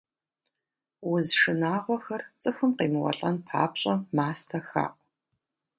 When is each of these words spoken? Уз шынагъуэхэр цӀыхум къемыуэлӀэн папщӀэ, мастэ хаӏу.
Уз 1.11 1.27
шынагъуэхэр 1.39 2.21
цӀыхум 2.41 2.71
къемыуэлӀэн 2.77 3.35
папщӀэ, 3.47 3.95
мастэ 4.15 4.59
хаӏу. 4.67 4.99